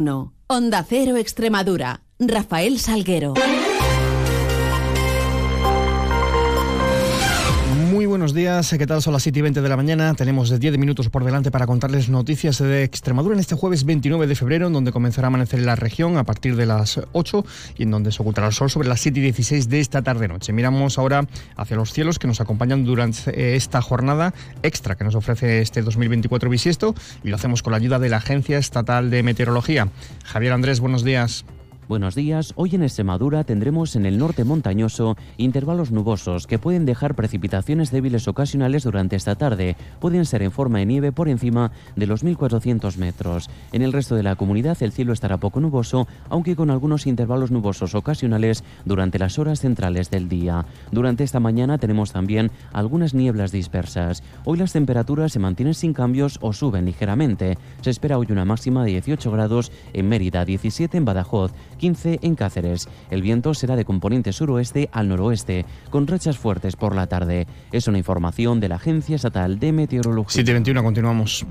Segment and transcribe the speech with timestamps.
[0.00, 0.32] No.
[0.46, 2.00] Onda Cero Extremadura.
[2.18, 3.34] Rafael Salguero.
[8.10, 9.00] Buenos días, ¿qué tal?
[9.02, 10.14] Son las 7 y 20 de la mañana.
[10.14, 14.34] Tenemos 10 minutos por delante para contarles noticias de Extremadura en este jueves 29 de
[14.34, 17.44] febrero, en donde comenzará a amanecer en la región a partir de las 8
[17.78, 20.52] y en donde se ocultará el sol sobre las 7 y 16 de esta tarde-noche.
[20.52, 21.24] Miramos ahora
[21.56, 25.80] hacia los cielos que nos acompañan durante eh, esta jornada extra que nos ofrece este
[25.80, 29.88] 2024 bisiesto y lo hacemos con la ayuda de la Agencia Estatal de Meteorología.
[30.24, 31.44] Javier Andrés, buenos días.
[31.90, 32.52] Buenos días.
[32.54, 38.28] Hoy en Extremadura tendremos en el norte montañoso intervalos nubosos que pueden dejar precipitaciones débiles
[38.28, 39.76] ocasionales durante esta tarde.
[39.98, 43.50] Pueden ser en forma de nieve por encima de los 1.400 metros.
[43.72, 47.50] En el resto de la comunidad el cielo estará poco nuboso, aunque con algunos intervalos
[47.50, 50.66] nubosos ocasionales durante las horas centrales del día.
[50.92, 54.22] Durante esta mañana tenemos también algunas nieblas dispersas.
[54.44, 57.58] Hoy las temperaturas se mantienen sin cambios o suben ligeramente.
[57.80, 62.36] Se espera hoy una máxima de 18 grados en Mérida, 17 en Badajoz, 15 en
[62.36, 62.88] Cáceres.
[63.10, 67.48] El viento será de componente suroeste al noroeste, con rachas fuertes por la tarde.
[67.72, 70.34] Es una información de la Agencia Estatal de Meteorología.
[70.34, 71.46] 721, continuamos.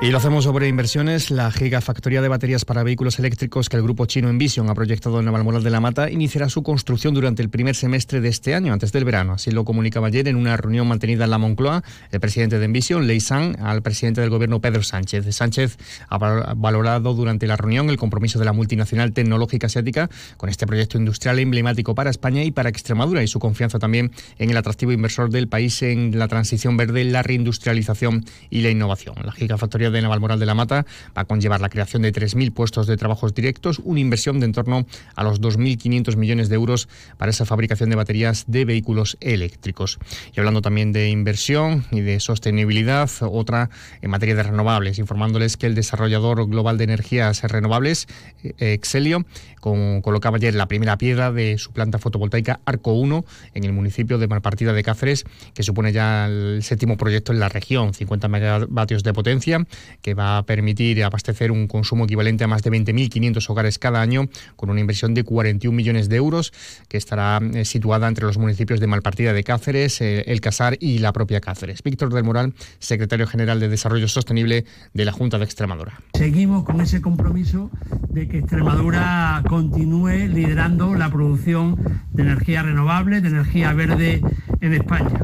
[0.00, 1.30] Y lo hacemos sobre inversiones.
[1.30, 5.24] La gigafactoría de baterías para vehículos eléctricos que el grupo chino Envision ha proyectado en
[5.24, 8.92] Navalmoral de la Mata iniciará su construcción durante el primer semestre de este año, antes
[8.92, 9.34] del verano.
[9.34, 13.06] Así lo comunicaba ayer en una reunión mantenida en la Moncloa el presidente de Envision,
[13.06, 15.24] Lei Sang, al presidente del gobierno Pedro Sánchez.
[15.34, 15.78] Sánchez
[16.08, 20.98] ha valorado durante la reunión el compromiso de la multinacional tecnológica asiática con este proyecto
[20.98, 25.30] industrial emblemático para España y para Extremadura y su confianza también en el atractivo inversor
[25.30, 29.14] del país en la transición verde, la reindustrialización y la innovación.
[29.24, 32.86] La gigafactoría de Navalmoral de la Mata va a conllevar la creación de 3.000 puestos
[32.86, 37.30] de trabajos directos, una inversión de en torno a los 2.500 millones de euros para
[37.30, 39.98] esa fabricación de baterías de vehículos eléctricos.
[40.34, 43.70] Y hablando también de inversión y de sostenibilidad, otra
[44.02, 48.06] en materia de renovables, informándoles que el desarrollador global de energías renovables,
[48.42, 49.24] eh, Excelio,
[49.60, 53.24] colocaba ayer la primera piedra de su planta fotovoltaica Arco 1
[53.54, 55.24] en el municipio de Malpartida de Cáceres,
[55.54, 59.64] que supone ya el séptimo proyecto en la región, 50 megavatios de potencia,
[60.02, 64.28] que va a permitir abastecer un consumo equivalente a más de 20.500 hogares cada año,
[64.56, 66.52] con una inversión de 41 millones de euros,
[66.88, 70.98] que estará eh, situada entre los municipios de Malpartida de Cáceres, eh, El Casar y
[70.98, 71.82] la propia Cáceres.
[71.82, 76.00] Víctor del Moral, secretario general de Desarrollo Sostenible de la Junta de Extremadura.
[76.14, 77.70] Seguimos con ese compromiso
[78.10, 81.76] de que Extremadura continúe liderando la producción
[82.12, 84.20] de energía renovable, de energía verde
[84.60, 85.20] en España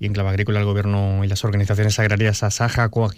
[0.00, 3.12] y en clave agrícola el Gobierno y las organizaciones agrarias Asaja, COAG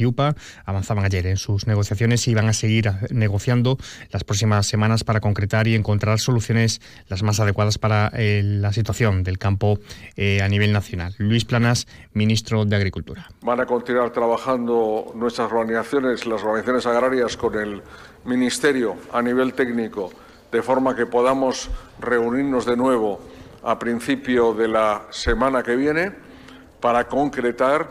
[0.66, 3.78] avanzaban ayer en sus negociaciones y van a seguir negociando
[4.10, 9.22] las próximas semanas para concretar y encontrar soluciones las más adecuadas para eh, la situación
[9.22, 9.78] del campo
[10.16, 11.14] eh, a nivel nacional.
[11.18, 13.28] Luis Planas, ministro de Agricultura.
[13.42, 17.82] Van a continuar trabajando nuestras organizaciones, las organizaciones agrarias, con el
[18.24, 20.10] Ministerio a nivel técnico,
[20.50, 23.20] de forma que podamos reunirnos de nuevo
[23.62, 26.31] a principio de la semana que viene
[26.82, 27.86] para concretar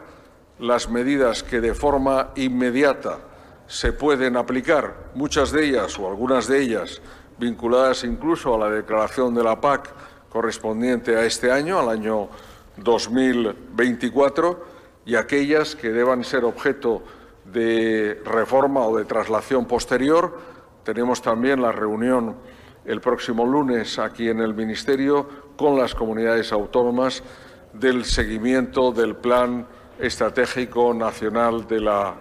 [0.60, 3.20] las medidas que de forma inmediata
[3.66, 7.02] se pueden aplicar, muchas de ellas o algunas de ellas
[7.38, 9.90] vinculadas incluso a la declaración de la PAC
[10.30, 12.28] correspondiente a este año, al año
[12.78, 14.66] 2024,
[15.06, 17.02] y aquellas que deban ser objeto
[17.46, 20.38] de reforma o de traslación posterior.
[20.84, 22.36] Tenemos también la reunión
[22.84, 27.24] el próximo lunes aquí en el Ministerio con las comunidades autónomas
[27.74, 29.66] del seguimiento del Plan
[30.00, 32.16] Estratégico Nacional de la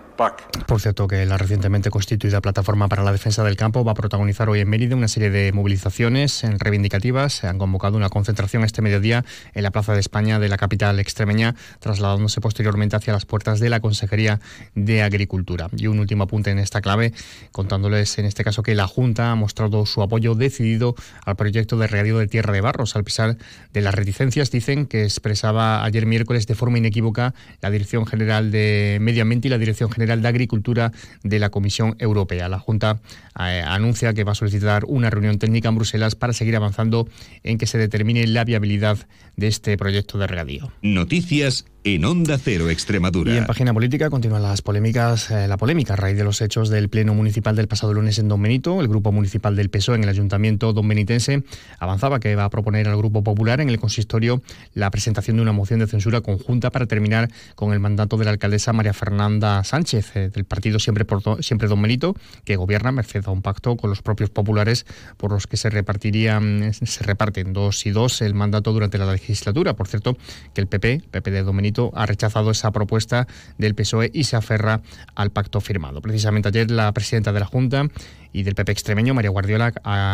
[0.67, 4.51] por cierto, que la recientemente constituida Plataforma para la Defensa del Campo va a protagonizar
[4.51, 7.33] hoy en Mérida una serie de movilizaciones reivindicativas.
[7.33, 11.01] Se han convocado una concentración este mediodía en la Plaza de España de la capital
[11.01, 14.41] extremeña, trasladándose posteriormente hacia las puertas de la Consejería
[14.75, 15.69] de Agricultura.
[15.75, 17.15] Y un último apunte en esta clave,
[17.51, 21.87] contándoles en este caso que la Junta ha mostrado su apoyo decidido al proyecto de
[21.87, 23.39] regadío de tierra de barros, al pesar
[23.73, 27.33] de las reticencias, dicen, que expresaba ayer miércoles de forma inequívoca
[27.63, 31.97] la Dirección General de Medio Ambiente y la Dirección General de Agricultura de la Comisión
[31.99, 32.49] Europea.
[32.49, 33.01] La Junta
[33.39, 37.09] eh, anuncia que va a solicitar una reunión técnica en Bruselas para seguir avanzando
[37.43, 38.99] en que se determine la viabilidad
[39.37, 40.73] de este proyecto de regadío.
[40.83, 43.33] Noticias en Onda Cero Extremadura.
[43.33, 46.69] Y en página política continúan las polémicas, eh, la polémica a raíz de los hechos
[46.69, 48.81] del Pleno Municipal del pasado lunes en Don Benito.
[48.81, 51.43] El Grupo Municipal del PSOE en el Ayuntamiento Benitense
[51.79, 54.43] avanzaba que va a proponer al Grupo Popular en el consistorio
[54.75, 58.33] la presentación de una moción de censura conjunta para terminar con el mandato de la
[58.33, 63.25] alcaldesa María Fernanda Sánchez eh, del partido Siempre, por, Siempre Don Benito, que gobierna merced
[63.25, 64.85] a un pacto con los propios populares
[65.17, 69.75] por los que se repartirían, se reparten dos y dos el mandato durante la legislatura.
[69.75, 70.19] Por cierto,
[70.53, 73.27] que el PP, PP de Don Benito, Ha rechazado esa propuesta
[73.59, 74.81] del PSOE y se aferra
[75.15, 76.01] al pacto firmado.
[76.01, 77.87] Precisamente ayer la presidenta de la Junta
[78.33, 79.73] y del PP extremeño, María Guardiola,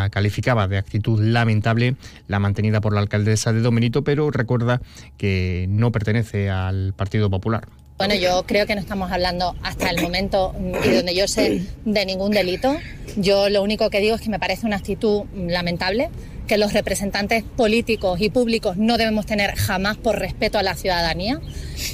[0.09, 1.95] calificaba de actitud lamentable
[2.27, 4.81] la mantenida por la alcaldesa de Domenito, pero recuerda
[5.17, 7.67] que no pertenece al Partido Popular.
[7.97, 10.53] Bueno, yo creo que no estamos hablando hasta el momento
[10.85, 12.75] y donde yo sé de ningún delito.
[13.15, 16.09] Yo lo único que digo es que me parece una actitud lamentable
[16.47, 21.39] que los representantes políticos y públicos no debemos tener jamás por respeto a la ciudadanía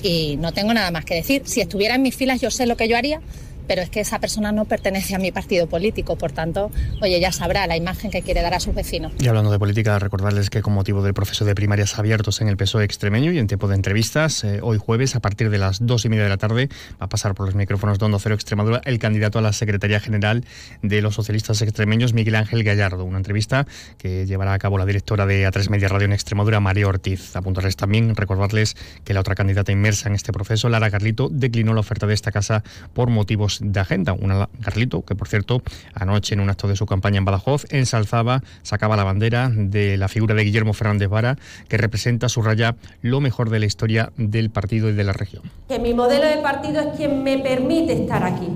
[0.01, 1.41] y no tengo nada más que decir.
[1.45, 3.21] Si estuviera en mis filas yo sé lo que yo haría,
[3.67, 6.71] pero es que esa persona no pertenece a mi partido político, por tanto,
[7.01, 9.13] oye, ya sabrá la imagen que quiere dar a sus vecinos.
[9.19, 12.57] Y hablando de política, recordarles que con motivo del proceso de primarias abiertos en el
[12.57, 16.05] PSOE extremeño y en tiempo de entrevistas, eh, hoy jueves, a partir de las dos
[16.05, 16.69] y media de la tarde,
[17.01, 19.99] va a pasar por los micrófonos de Hondo Cero Extremadura el candidato a la Secretaría
[19.99, 20.43] General
[20.81, 23.05] de los Socialistas Extremeños, Miguel Ángel Gallardo.
[23.05, 23.65] Una entrevista
[23.97, 27.35] que llevará a cabo la directora de A3 Media Radio en Extremadura, María Ortiz.
[27.35, 31.81] Apuntarles también, recordarles que la otra candidata inmersa en este proceso, Lara Carlito, declinó la
[31.81, 32.63] oferta de esta casa
[32.93, 34.13] por motivos de agenda.
[34.13, 35.61] Una Carlito, que por cierto,
[35.93, 40.07] anoche en un acto de su campaña en Badajoz, ensalzaba, sacaba la bandera de la
[40.07, 44.89] figura de Guillermo Fernández Vara, que representa, subraya, lo mejor de la historia del partido
[44.89, 45.43] y de la región.
[45.67, 48.49] Que mi modelo de partido es quien me permite estar aquí,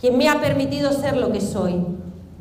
[0.00, 1.84] quien me ha permitido ser lo que soy,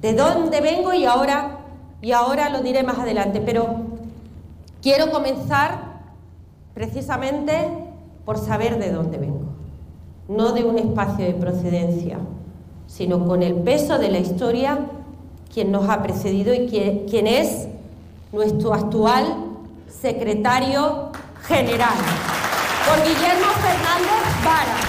[0.02, 1.60] de dónde vengo y ahora,
[2.02, 3.86] y ahora lo diré más adelante, pero
[4.82, 5.96] quiero comenzar
[6.74, 7.68] precisamente
[8.26, 9.35] por saber de dónde vengo
[10.28, 12.20] no de un espacio de procedencia,
[12.88, 14.80] sino con el peso de la historia,
[15.54, 17.68] quien nos ha precedido y quien, es
[18.32, 19.26] nuestro actual
[19.88, 21.12] secretario
[21.44, 21.96] general,
[22.86, 24.85] por Guillermo Fernández Vara.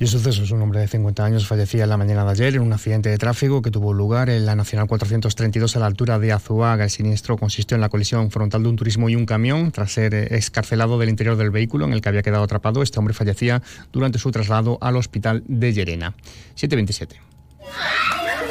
[0.00, 2.54] Y el suceso es un hombre de 50 años fallecía en la mañana de ayer
[2.54, 6.20] en un accidente de tráfico que tuvo lugar en la Nacional 432 a la altura
[6.20, 6.84] de Azuaga.
[6.84, 9.72] El siniestro consistió en la colisión frontal de un turismo y un camión.
[9.72, 13.12] Tras ser escarcelado del interior del vehículo en el que había quedado atrapado, este hombre
[13.12, 13.60] fallecía
[13.92, 16.14] durante su traslado al hospital de Llerena.
[16.54, 17.20] 727.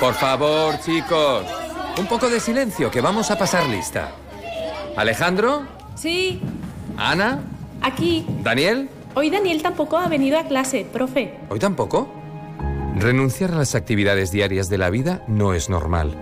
[0.01, 1.45] Por favor, chicos,
[1.97, 4.11] un poco de silencio, que vamos a pasar lista.
[4.97, 5.65] Alejandro.
[5.95, 6.41] Sí.
[6.97, 7.39] Ana.
[7.81, 8.25] Aquí.
[8.43, 8.89] Daniel.
[9.19, 11.33] Hoy Daniel tampoco ha venido a clase, profe.
[11.49, 12.07] ¿Hoy tampoco?
[12.97, 16.13] Renunciar a las actividades diarias de la vida no es normal.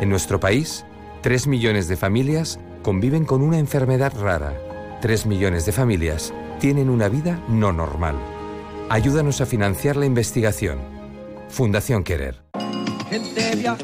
[0.00, 0.86] En nuestro país,
[1.20, 4.54] 3 millones de familias conviven con una enfermedad rara.
[5.02, 8.16] 3 millones de familias tienen una vida no normal.
[8.88, 10.78] Ayúdanos a financiar la investigación.
[11.50, 12.47] Fundación Querer.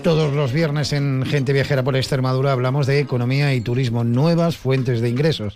[0.02, 5.00] Todos los viernes en Gente Viajera por Extremadura hablamos de economía y turismo, nuevas fuentes
[5.00, 5.54] de ingresos.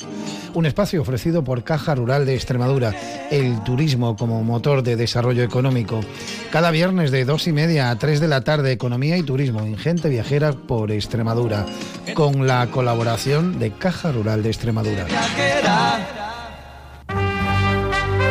[0.54, 2.94] Un espacio ofrecido por Caja Rural de Extremadura,
[3.30, 6.00] el turismo como motor de desarrollo económico.
[6.50, 9.76] Cada viernes de dos y media a tres de la tarde, economía y turismo en
[9.76, 11.66] Gente Viajera por Extremadura,
[12.14, 15.06] con la colaboración de Caja Rural de Extremadura.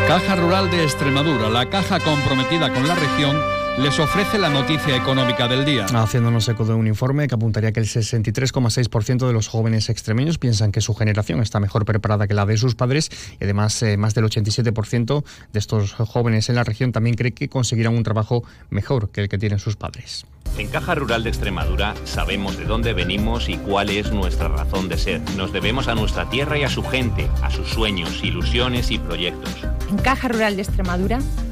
[0.07, 5.47] Caja Rural de Extremadura, la caja comprometida con la región les ofrece la noticia económica
[5.47, 5.85] del día.
[5.85, 10.71] Haciéndonos eco de un informe que apuntaría que el 63,6% de los jóvenes extremeños piensan
[10.71, 13.09] que su generación está mejor preparada que la de sus padres
[13.39, 17.49] y además eh, más del 87% de estos jóvenes en la región también cree que
[17.49, 20.25] conseguirán un trabajo mejor que el que tienen sus padres.
[20.57, 24.97] En Caja Rural de Extremadura sabemos de dónde venimos y cuál es nuestra razón de
[24.97, 25.21] ser.
[25.35, 29.53] Nos debemos a nuestra tierra y a su gente, a sus sueños, ilusiones y proyectos.
[29.87, 31.19] En Caja Rural de Extremadura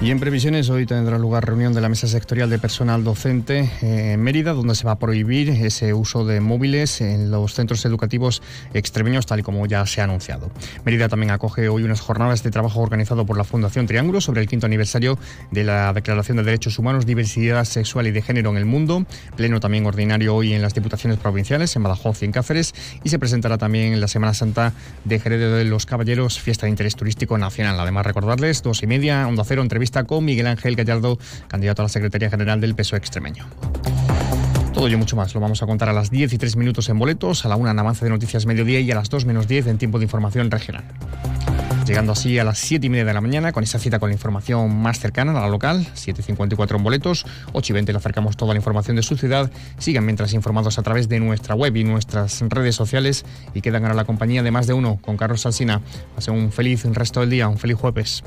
[0.00, 4.22] Y en previsiones, hoy tendrá lugar reunión de la mesa sectorial de personal docente en
[4.22, 8.40] Mérida, donde se va a prohibir ese uso de móviles en los centros educativos
[8.74, 10.52] extremeños, tal y como ya se ha anunciado.
[10.84, 14.46] Mérida también acoge hoy unas jornadas de trabajo organizado por la Fundación Triángulo sobre el
[14.46, 15.18] quinto aniversario
[15.50, 19.04] de la Declaración de Derechos Humanos, Diversidad Sexual y de Género en el Mundo.
[19.36, 22.72] Pleno también ordinario hoy en las Diputaciones Provinciales, en Badajoz y en Cáceres.
[23.02, 24.74] Y se presentará también en la Semana Santa
[25.04, 27.80] de Jerez de los Caballeros, fiesta de interés turístico nacional.
[27.80, 31.18] Además, recordarles, dos y media, Onda Cero, entrevista con Miguel Ángel Gallardo,
[31.48, 33.46] candidato a la Secretaría General del PSOE extremeño.
[34.74, 36.98] Todo ello mucho más lo vamos a contar a las 10 y 3 minutos en
[36.98, 39.66] boletos, a la 1 en avance de noticias mediodía y a las 2 menos 10
[39.66, 40.84] en tiempo de información regional.
[41.88, 44.12] Llegando así a las 7 y media de la mañana con esa cita con la
[44.12, 48.52] información más cercana a la local, 7.54 en boletos, 8 y 20 le acercamos toda
[48.52, 49.50] la información de su ciudad.
[49.78, 53.94] Sigan mientras informados a través de nuestra web y nuestras redes sociales y quedan ahora
[53.94, 55.80] la compañía de más de uno con Carlos Salsina.
[56.14, 58.22] Pasen un feliz resto del día, un feliz jueves.